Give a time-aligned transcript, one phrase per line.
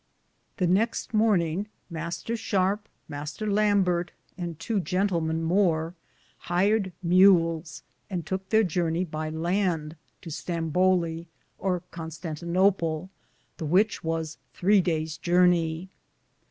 [0.57, 2.35] 57 The nexte morninge, Mr.
[2.35, 3.45] Sharpe, Mr.
[3.47, 5.93] Lamberte, and tow jentlmen more,
[6.47, 11.27] hiered mules, and touke theire jurnaye by lande to Stambole,
[11.59, 13.11] or Constantinople,
[13.57, 15.89] the which was 3 dayes jurnaye.